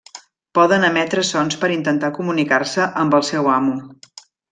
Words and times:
Poden 0.59 0.85
emetre 0.87 1.25
sons 1.27 1.57
per 1.63 1.69
intentar 1.75 2.09
comunicar-se 2.15 2.87
amb 3.03 3.19
el 3.19 3.27
seu 3.29 3.51
amo. 3.61 3.77